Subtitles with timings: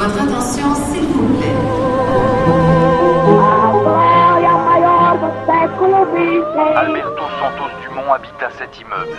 [0.00, 1.56] Votre attention, s'il vous plaît.
[6.74, 9.18] Alberto Santos Dumont habita cet immeuble.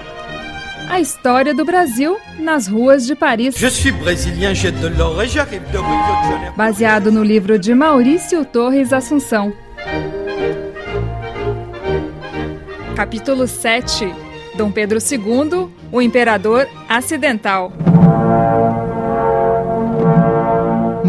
[0.89, 3.51] A história do Brasil nas ruas de Paris.
[3.55, 6.55] Je suis brésilien, j'ai de l'or et j'arrive de Rio de Janeiro.
[6.57, 9.53] Baseado no livro de Maurício Torres Assunção.
[12.95, 14.11] Capítulo 7.
[14.57, 17.71] Dom Pedro II, o imperador acidental.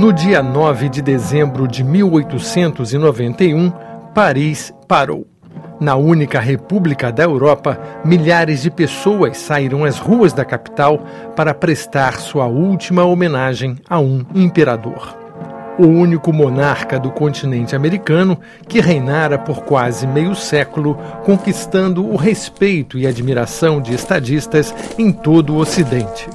[0.03, 3.71] No dia 9 de dezembro de 1891,
[4.13, 5.29] Paris parou.
[5.79, 12.19] Na única república da Europa, milhares de pessoas saíram às ruas da capital para prestar
[12.19, 15.17] sua última homenagem a um imperador.
[15.79, 22.99] O único monarca do continente americano que reinara por quase meio século, conquistando o respeito
[22.99, 26.29] e admiração de estadistas em todo o Ocidente.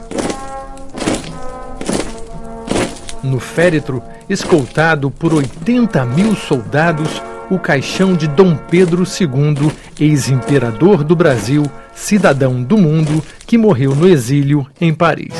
[3.27, 11.13] No féretro, escoltado por 80 mil soldados, o caixão de Dom Pedro II, ex-imperador do
[11.13, 15.33] Brasil, cidadão do mundo, que morreu no exílio em Paris.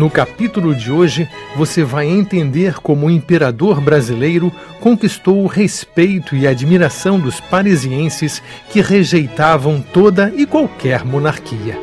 [0.00, 6.46] No capítulo de hoje, você vai entender como o imperador brasileiro conquistou o respeito e
[6.46, 11.78] admiração dos parisienses que rejeitavam toda e qualquer monarquia.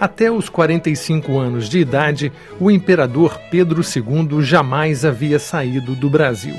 [0.00, 6.56] Até os 45 anos de idade, o imperador Pedro II jamais havia saído do Brasil.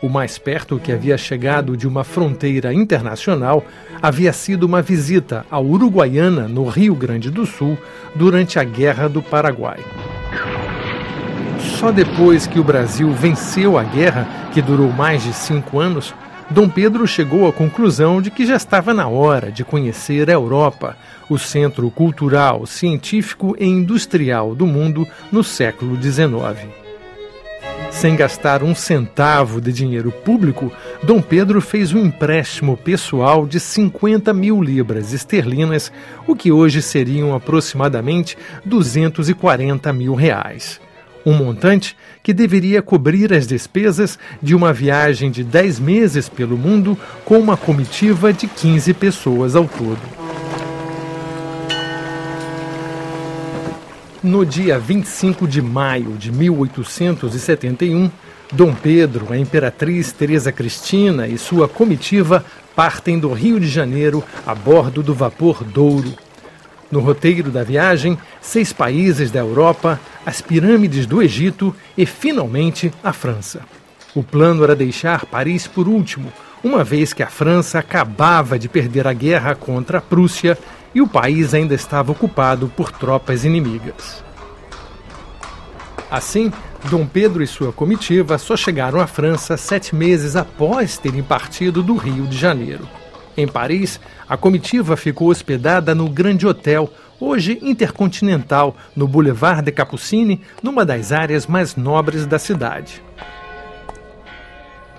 [0.00, 3.64] O mais perto que havia chegado de uma fronteira internacional
[4.00, 7.76] havia sido uma visita à Uruguaiana, no Rio Grande do Sul,
[8.14, 9.80] durante a Guerra do Paraguai.
[11.78, 16.14] Só depois que o Brasil venceu a guerra, que durou mais de cinco anos,
[16.48, 20.96] Dom Pedro chegou à conclusão de que já estava na hora de conhecer a Europa,
[21.28, 26.87] o centro cultural, científico e industrial do mundo no século XIX.
[27.90, 30.70] Sem gastar um centavo de dinheiro público,
[31.02, 35.90] Dom Pedro fez um empréstimo pessoal de 50 mil libras esterlinas,
[36.26, 40.80] o que hoje seriam aproximadamente 240 mil reais.
[41.26, 46.96] Um montante que deveria cobrir as despesas de uma viagem de 10 meses pelo mundo
[47.24, 50.27] com uma comitiva de 15 pessoas ao todo.
[54.20, 58.10] No dia 25 de maio de 1871,
[58.52, 64.56] Dom Pedro, a imperatriz Teresa Cristina e sua comitiva partem do Rio de Janeiro a
[64.56, 66.12] bordo do vapor Douro.
[66.90, 73.12] No roteiro da viagem, seis países da Europa, as pirâmides do Egito e, finalmente, a
[73.12, 73.60] França.
[74.16, 76.32] O plano era deixar Paris por último,
[76.64, 80.58] uma vez que a França acabava de perder a guerra contra a Prússia
[80.94, 84.24] e o país ainda estava ocupado por tropas inimigas.
[86.10, 86.52] Assim,
[86.84, 91.96] Dom Pedro e sua comitiva só chegaram à França sete meses após terem partido do
[91.96, 92.88] Rio de Janeiro.
[93.36, 96.90] Em Paris, a comitiva ficou hospedada no Grande Hotel,
[97.20, 103.02] hoje intercontinental, no Boulevard de Capucine, numa das áreas mais nobres da cidade.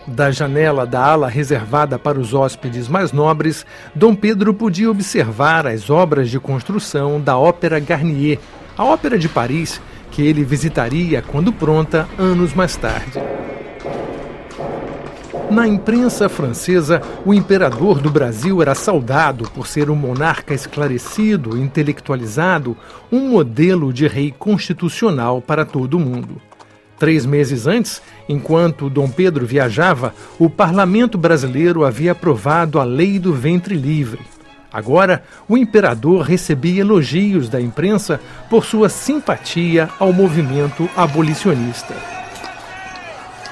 [0.10, 5.90] Da janela da ala reservada para os hóspedes mais nobres, Dom Pedro podia observar as
[5.90, 8.40] obras de construção da Ópera Garnier,
[8.78, 9.80] a Ópera de Paris,
[10.12, 13.22] que ele visitaria quando pronta anos mais tarde.
[15.52, 22.76] Na imprensa francesa, o imperador do Brasil era saudado por ser um monarca esclarecido, intelectualizado,
[23.12, 26.49] um modelo de rei constitucional para todo o mundo.
[27.00, 33.34] Três meses antes, enquanto Dom Pedro viajava, o parlamento brasileiro havia aprovado a Lei do
[33.34, 34.20] Ventre Livre.
[34.72, 41.96] Agora, o imperador recebia elogios da imprensa por sua simpatia ao movimento abolicionista.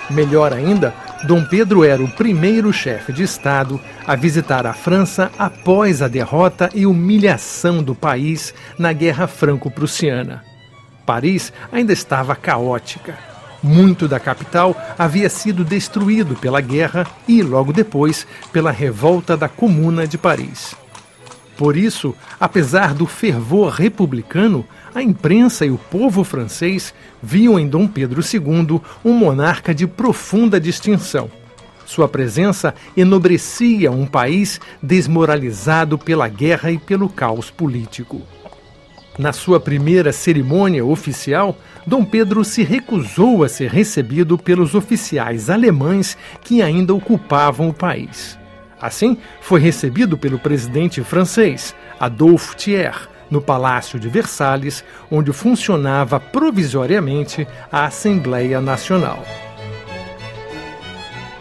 [0.09, 0.93] Melhor ainda,
[1.23, 6.69] Dom Pedro era o primeiro chefe de Estado a visitar a França após a derrota
[6.75, 10.43] e humilhação do país na Guerra Franco-Prussiana.
[11.05, 13.36] Paris ainda estava caótica.
[13.67, 20.07] Muito da capital havia sido destruído pela guerra e, logo depois, pela revolta da Comuna
[20.07, 20.73] de Paris.
[21.57, 24.65] Por isso, apesar do fervor republicano,
[24.95, 30.61] a imprensa e o povo francês viam em Dom Pedro II um monarca de profunda
[30.61, 31.29] distinção.
[31.85, 38.21] Sua presença enobrecia um país desmoralizado pela guerra e pelo caos político.
[39.17, 41.57] Na sua primeira cerimônia oficial,
[41.87, 48.37] Dom Pedro se recusou a ser recebido pelos oficiais alemães que ainda ocupavam o país.
[48.81, 57.47] Assim, foi recebido pelo presidente francês, Adolphe Thiers, no Palácio de Versalhes, onde funcionava provisoriamente
[57.71, 59.23] a Assembleia Nacional.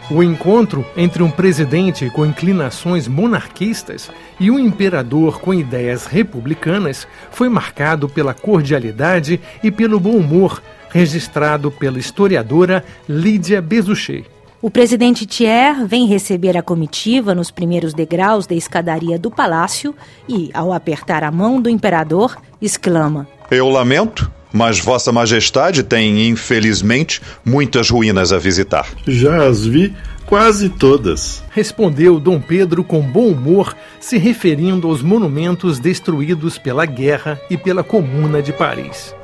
[0.09, 4.09] O encontro entre um presidente com inclinações monarquistas
[4.39, 11.73] e um imperador com ideias republicanas foi marcado pela cordialidade e pelo bom humor registrado
[11.73, 14.25] pela historiadora Lídia Bezuchet.
[14.63, 19.93] O presidente Thiers vem receber a comitiva nos primeiros degraus da escadaria do palácio
[20.29, 27.21] e, ao apertar a mão do imperador, exclama: Eu lamento, mas Vossa Majestade tem, infelizmente,
[27.45, 28.89] muitas ruínas a visitar.
[29.07, 29.95] Já as vi
[30.27, 31.43] quase todas.
[31.51, 37.83] Respondeu Dom Pedro com bom humor, se referindo aos monumentos destruídos pela guerra e pela
[37.83, 39.15] Comuna de Paris.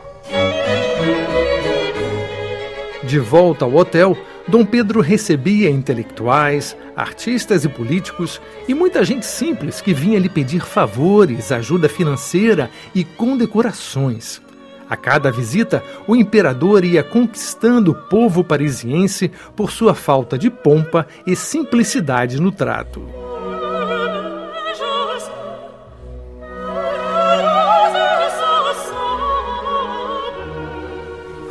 [3.02, 4.16] De volta ao hotel,
[4.46, 10.64] Dom Pedro recebia intelectuais, artistas e políticos e muita gente simples que vinha lhe pedir
[10.64, 14.40] favores, ajuda financeira e condecorações.
[14.88, 21.06] A cada visita, o imperador ia conquistando o povo parisiense por sua falta de pompa
[21.26, 23.02] e simplicidade no trato.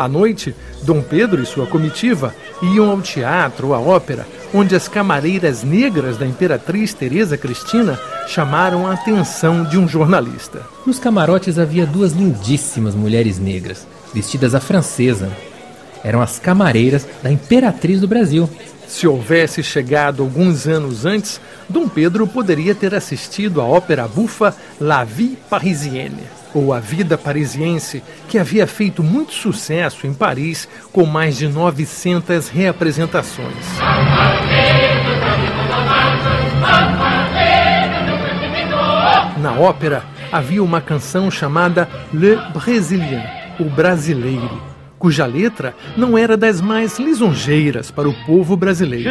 [0.02, 5.64] À noite, Dom Pedro e sua comitiva iam ao teatro à ópera, onde as camareiras
[5.64, 10.62] negras da imperatriz Teresa Cristina chamaram a atenção de um jornalista.
[10.86, 15.30] Nos camarotes havia duas lindíssimas mulheres negras, vestidas à francesa.
[16.04, 18.50] Eram as camareiras da imperatriz do Brasil.
[18.88, 21.40] Se houvesse chegado alguns anos antes,
[21.70, 26.24] Dom Pedro poderia ter assistido à ópera bufa La Vie Parisienne,
[26.54, 32.50] ou A Vida Parisiense, que havia feito muito sucesso em Paris, com mais de 900
[32.50, 33.66] reapresentações.
[39.62, 43.24] Ópera havia uma canção chamada Le Brésilien,
[43.60, 44.71] o brasileiro
[45.02, 49.10] cuja letra não era das mais lisonjeiras para o povo brasileiro.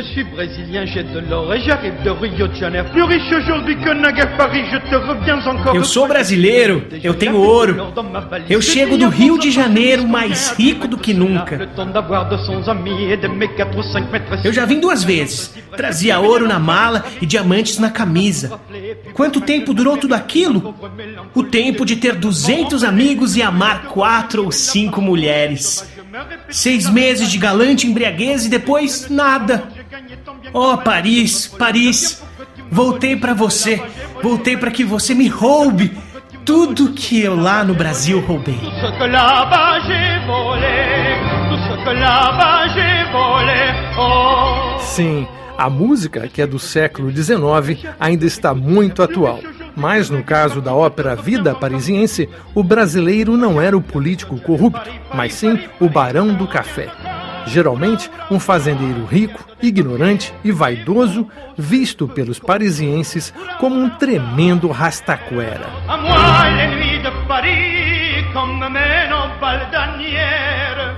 [5.75, 7.93] Eu sou brasileiro, eu tenho ouro.
[8.49, 11.69] Eu chego do Rio de Janeiro mais rico do que nunca.
[14.45, 15.53] Eu já vim duas vezes.
[15.77, 18.61] Trazia ouro na mala e diamantes na camisa.
[19.13, 20.73] Quanto tempo durou tudo aquilo?
[21.35, 25.80] O tempo de ter 200 amigos e amar quatro ou cinco mulheres.
[26.49, 29.69] Seis meses de galante embriaguez e depois nada.
[30.53, 32.23] Oh, Paris, Paris,
[32.71, 33.83] voltei para você,
[34.23, 35.97] voltei para que você me roube
[36.45, 38.59] tudo que eu lá no Brasil roubei.
[44.81, 49.41] Sim, a música, que é do século XIX, ainda está muito atual.
[49.81, 55.33] Mas no caso da ópera Vida Parisiense, o brasileiro não era o político corrupto, mas
[55.33, 56.91] sim o barão do café.
[57.47, 65.67] Geralmente, um fazendeiro rico, ignorante e vaidoso, visto pelos parisienses como um tremendo rastaquera.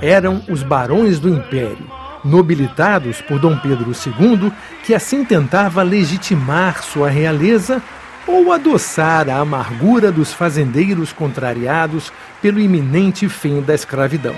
[0.02, 1.88] Eram os barões do império,
[2.24, 4.52] nobilitados por Dom Pedro II,
[4.84, 7.80] que assim tentava legitimar sua realeza
[8.26, 14.34] ou adoçar a amargura dos fazendeiros contrariados pelo iminente fim da escravidão.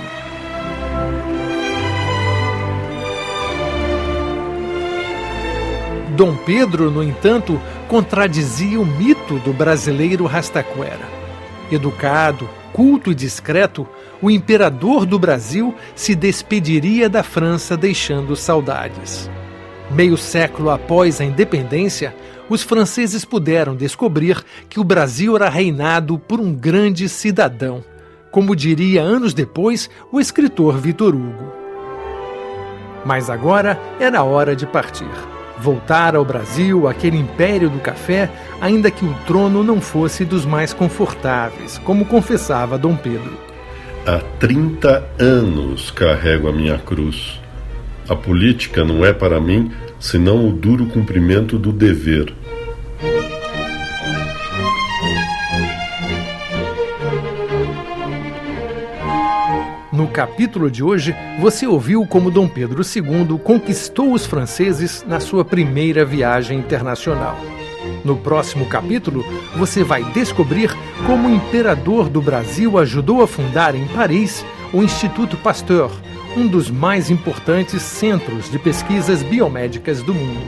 [6.17, 11.09] Dom Pedro, no entanto, contradizia o mito do brasileiro rastaquera.
[11.73, 13.87] Educado, culto e discreto,
[14.23, 19.29] o imperador do Brasil se despediria da França deixando saudades.
[19.91, 22.14] Meio século após a independência,
[22.49, 27.85] os franceses puderam descobrir que o Brasil era reinado por um grande cidadão,
[28.31, 31.53] como diria anos depois o escritor Vitor Hugo.
[33.05, 35.11] Mas agora era hora de partir.
[35.59, 38.29] Voltar ao Brasil, aquele império do café,
[38.61, 43.38] ainda que o trono não fosse dos mais confortáveis, como confessava Dom Pedro.
[44.07, 47.41] Há 30 anos carrego a minha cruz.
[48.06, 52.34] A política não é para mim senão o duro cumprimento do dever.
[59.90, 65.42] No capítulo de hoje, você ouviu como Dom Pedro II conquistou os franceses na sua
[65.42, 67.38] primeira viagem internacional.
[68.04, 69.25] No próximo capítulo,
[69.56, 70.70] você vai descobrir
[71.06, 74.44] como o imperador do Brasil ajudou a fundar em Paris
[74.75, 75.90] o Instituto Pasteur,
[76.37, 80.41] um dos mais importantes centros de pesquisas biomédicas do mundo.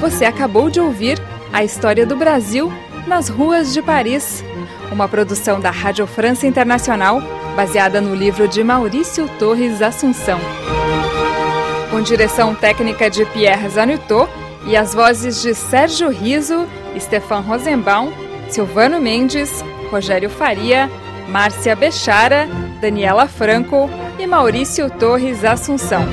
[0.00, 1.18] Você acabou de ouvir
[1.52, 2.72] a história do Brasil
[3.06, 4.44] nas ruas de Paris,
[4.90, 7.20] uma produção da Rádio França Internacional,
[7.56, 10.38] baseada no livro de Maurício Torres Assunção.
[11.90, 14.30] Com direção técnica de Pierre Zanutot
[14.66, 16.66] e as vozes de Sérgio Riso,
[16.98, 18.12] Stefan Rosenbaum,
[18.48, 20.90] Silvano Mendes, Rogério Faria,
[21.28, 22.48] Márcia Bechara,
[22.82, 26.04] Daniela Franco e Maurício Torres Assunção.